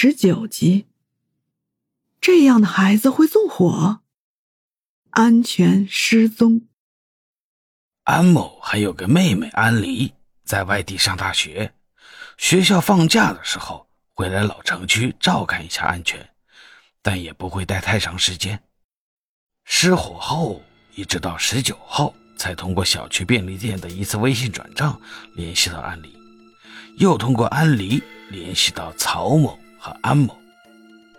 [0.00, 0.86] 十九集，
[2.20, 3.98] 这样的孩子会纵火，
[5.10, 6.68] 安全失踪。
[8.04, 11.74] 安某还有个妹妹安离，在外地上大学，
[12.36, 16.30] 学校放假的时候会来老城区照看一下安全，
[17.02, 18.62] 但也不会待太长时间。
[19.64, 20.62] 失火后，
[20.94, 22.14] 一直到十九号。
[22.36, 25.02] 才通过小区便利店的一次微信转账
[25.34, 26.16] 联系到安离，
[26.98, 30.36] 又通过安离联系到曹某和安某，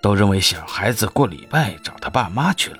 [0.00, 2.78] 都认为小孩子过礼拜找他爸妈去了。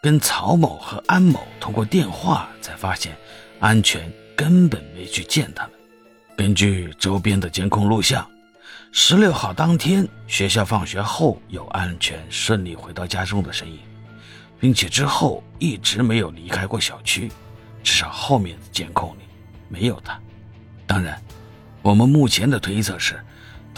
[0.00, 3.14] 跟曹某和安某通过电话才发现，
[3.60, 5.72] 安全根本没去见他们。
[6.34, 8.26] 根据周边的监控录像，
[8.90, 13.80] 十六号当天学校放学后有安全顺利回到家中的身影，
[14.58, 17.30] 并且之后一直没有离开过小区。
[17.82, 19.22] 至少后面的监控里
[19.68, 20.18] 没有他。
[20.86, 21.20] 当然，
[21.82, 23.22] 我们目前的推测是，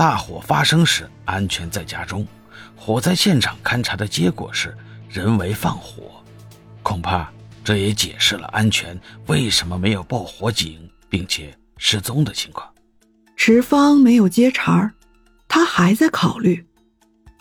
[0.01, 2.27] 大火发生时安全在家中，
[2.75, 4.75] 火灾现场勘查的结果是
[5.11, 6.25] 人为放火。
[6.83, 7.31] 恐怕
[7.63, 12.67] 这也解释了安全为什么没有报火警并且失踪的情况。
[13.37, 14.91] 池方没有接茬儿，
[15.47, 16.67] 他还在考虑。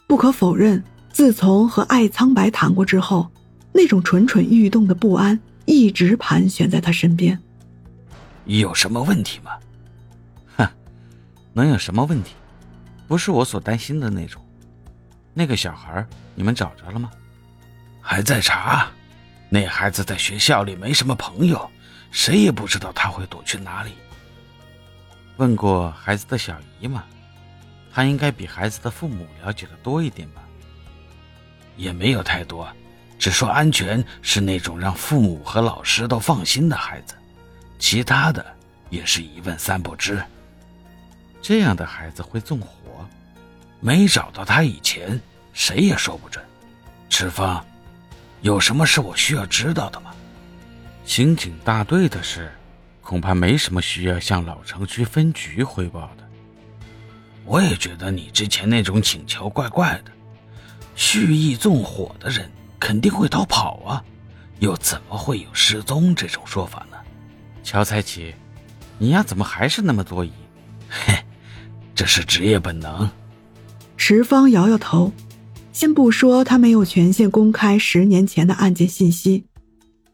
[0.05, 3.31] 不可否认，自从和艾苍白谈过之后，
[3.71, 5.39] 那种蠢蠢欲动的不安。
[5.63, 7.39] 一直盘旋在他身边。
[8.43, 9.51] 有什么问题吗？
[10.57, 10.67] 哼，
[11.53, 12.33] 能有什么问题？
[13.09, 14.39] 不是我所担心的那种。
[15.33, 17.09] 那个小孩，你们找着了吗？
[17.99, 18.87] 还在查。
[19.49, 21.67] 那孩子在学校里没什么朋友，
[22.11, 23.95] 谁也不知道他会躲去哪里。
[25.37, 27.03] 问过孩子的小姨吗？
[27.91, 30.43] 他应该比孩子的父母了解的多一点吧？
[31.77, 32.67] 也没有太多。
[33.17, 37.15] 只说安全是那种让父母和老师都放心的孩子，
[37.79, 38.45] 其他的
[38.91, 40.23] 也是一问三不知。
[41.41, 43.07] 这样的孩子会纵火？
[43.79, 45.19] 没找到他以前，
[45.53, 46.43] 谁也说不准。
[47.09, 47.61] 赤峰，
[48.41, 50.11] 有什么是我需要知道的吗？
[51.05, 52.51] 刑警大队的事，
[53.01, 56.23] 恐怕没什么需要向老城区分局汇报的。
[57.45, 60.11] 我也觉得你之前那种请求怪怪的，
[60.95, 62.49] 蓄意纵火的人。
[62.81, 64.01] 肯定会逃跑啊，
[64.59, 66.97] 又怎么会有失踪这种说法呢？
[67.61, 68.33] 乔才奇，
[68.97, 70.31] 你呀怎么还是那么多疑？
[70.89, 71.13] 嘿，
[71.99, 73.11] 这是职业本能。
[73.97, 75.11] 石方摇摇头，
[75.73, 79.43] 先不说他没有权限公开十年前的案件信息，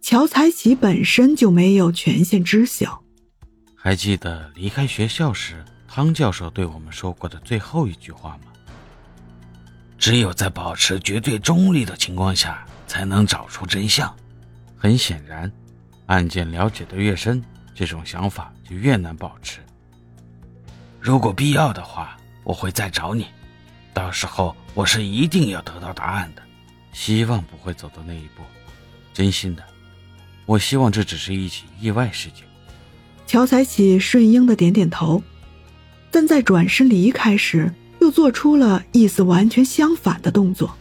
[0.01, 3.03] 乔才奇本身就没有权限知晓。
[3.75, 8.45] 还记得离开学校时汤教授对我们说过的最后一句话吗？
[9.99, 14.11] 只有在保持绝对中立的情况下，才能找出真相。
[14.75, 15.51] 很显然，
[16.07, 17.43] 案件了解的越深，
[17.75, 19.59] 这种想法就越难保持。
[21.05, 23.27] 如果必要的话，我会再找你。
[23.93, 26.41] 到时候，我是一定要得到答案的。
[26.93, 28.41] 希望不会走到那一步，
[29.13, 29.63] 真心的。
[30.47, 32.43] 我希望这只是一起意外事件。
[33.27, 35.21] 乔才起顺应的点点头，
[36.09, 37.71] 但在转身离开时。
[38.01, 40.75] 又做出了意思完全相反的动作。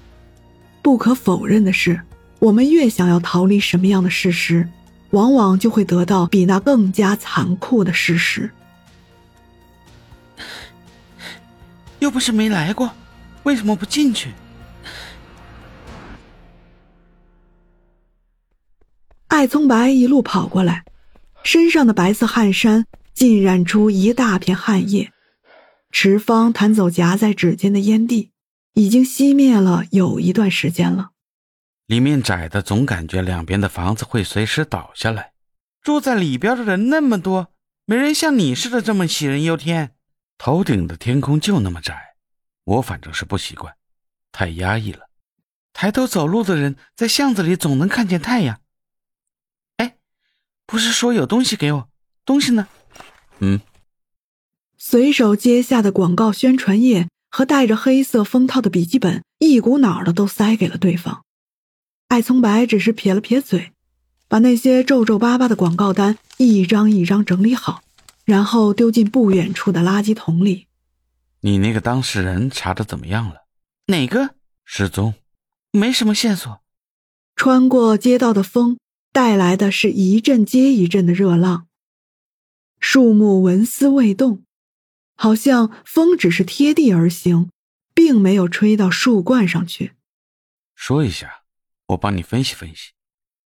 [0.81, 2.01] 不可否认的是，
[2.39, 4.67] 我们越想要逃离什么样的事实，
[5.11, 8.51] 往往就会得到比那更加残酷的事实。
[12.05, 12.93] 又不是没来过，
[13.45, 14.35] 为什么不进去？
[19.29, 20.85] 艾葱白一路跑过来，
[21.43, 25.13] 身上的白色汗衫浸染出一大片汗液。
[25.91, 28.33] 池方弹走夹在指尖的烟蒂，
[28.75, 31.13] 已经熄灭了有一段时间了。
[31.87, 35.33] 里面窄的，总感觉两边的房子会随时倒下来。
[35.81, 37.49] 住在里边的人那么多，
[37.87, 39.93] 没人像你似的这么杞人忧天。
[40.39, 42.17] 头顶的天空就那么窄，
[42.65, 43.75] 我反正是不习惯，
[44.33, 45.09] 太压抑了。
[45.73, 48.61] 抬头走路的人在巷子里总能看见太阳。
[49.77, 49.97] 哎，
[50.67, 51.89] 不是说有东西给我？
[52.25, 52.69] 东西呢？
[53.39, 53.61] 嗯。
[54.77, 61.25] 随手接下的广告宣传页和带着黑色封套的笔记本，一股脑的都塞给了对方。
[62.09, 63.73] 艾葱白只是撇了撇嘴，
[64.29, 67.83] 把那些皱皱巴巴的广告单一张一张整理好，
[68.25, 70.69] 然后丢进不远处的垃圾桶里。
[71.41, 73.47] 你那个当事人查的怎么样了？
[73.87, 74.35] 哪个
[74.65, 75.15] 失踪？
[75.71, 76.63] 没什么线索。
[77.37, 78.79] 穿过街道的风
[79.13, 81.67] 带来的是一阵接一阵的热浪，
[82.81, 84.45] 树木纹丝未动，
[85.17, 87.51] 好像风只是贴地而行，
[87.93, 89.93] 并没有吹到树冠上去。
[90.75, 91.43] 说一下，
[91.89, 92.93] 我帮你分析分析。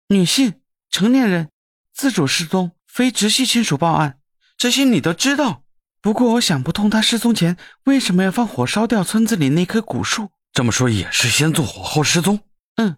[0.09, 1.51] 女性、成年人、
[1.93, 4.21] 自主失踪、非直系亲属报案，
[4.63, 5.65] 这些你都知道。
[6.01, 7.57] 不过我想不通，他失踪前
[7.87, 10.31] 为什么要放火烧掉村子里那棵古树？
[10.53, 12.39] 这么说也是先纵火后失踪？
[12.77, 12.95] 嗯。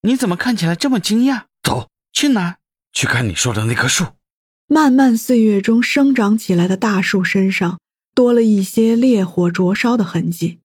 [0.00, 1.42] 你怎么看起来这么惊讶？
[1.62, 2.56] 走去哪？
[2.94, 4.06] 去看你说的那棵树。
[4.68, 7.78] 漫漫岁月中生长起来的大树身上
[8.14, 10.60] 多了一些烈火灼烧的痕迹，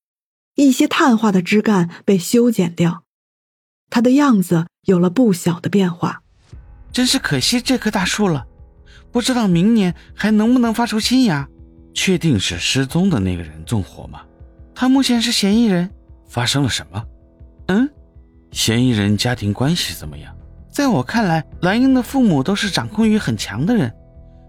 [0.56, 3.04] 一些碳化的枝干被修剪掉，
[3.90, 6.24] 它的样子有了不小的变化。
[6.94, 8.48] 真是可惜这棵大树了，
[9.12, 11.48] 不知道明年还能不能发出新芽。
[11.94, 14.22] 确定是失踪的那个人纵火吗？
[14.74, 15.90] 他目前是嫌疑人。
[16.30, 17.04] 发生了什么？
[17.68, 17.90] 嗯。
[18.52, 20.34] 嫌疑人家庭关系怎么样？
[20.70, 23.94] 在我看来，蓝英的父母都是掌控欲很强的人，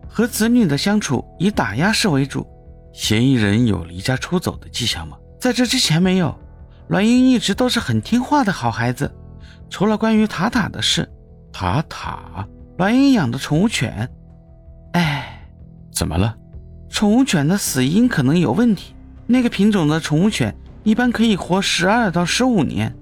[0.09, 2.47] 和子女的相处以打压式为主。
[2.93, 5.17] 嫌疑人有离家出走的迹象吗？
[5.41, 6.39] 在这之前没有。
[6.89, 9.13] 蓝英一直都是很听话的好孩子，
[9.69, 11.11] 除了关于塔塔的事。
[11.53, 12.47] 塔塔，
[12.79, 14.09] 蓝英养的宠物犬。
[16.03, 16.35] 哎，怎么了？
[16.91, 18.93] 宠物犬的死因可能有问题。
[19.29, 20.53] 那个品种的宠物犬
[20.83, 22.93] 一般可以活十二到十五年。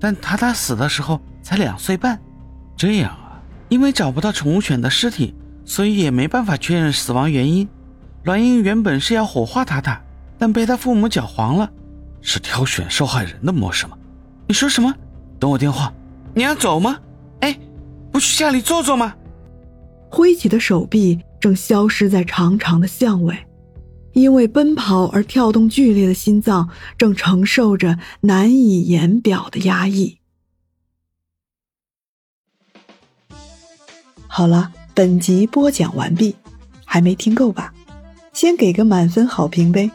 [0.00, 2.18] 但塔塔死的时候才两岁半，
[2.76, 5.32] 这样啊，因为找不到宠物犬的尸体，
[5.64, 7.68] 所以也没办法确认死亡原因。
[8.24, 10.02] 栾英原本是要火化塔塔，
[10.36, 11.70] 但被他父母搅黄了，
[12.20, 13.96] 是挑选受害人的模式吗？
[14.48, 14.92] 你说什么？
[15.38, 15.92] 等我电话。
[16.34, 16.98] 你要走吗？
[17.42, 17.56] 哎，
[18.10, 19.14] 不去家里坐坐吗？
[20.10, 23.36] 挥起的手臂正消失在长长的巷尾。
[24.12, 26.68] 因为奔跑而跳动剧烈的心脏，
[26.98, 30.18] 正承受着难以言表的压抑。
[34.26, 36.34] 好了，本集播讲完毕，
[36.84, 37.72] 还没听够吧？
[38.32, 39.88] 先给个满分好评呗，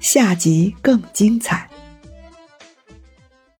[0.00, 1.67] 下集更精彩。